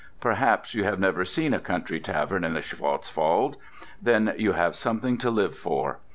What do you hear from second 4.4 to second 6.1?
have something to live for.